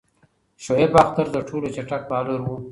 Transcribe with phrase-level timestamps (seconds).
[0.63, 2.55] شعیب اختر تر ټولو چټک بالر وو.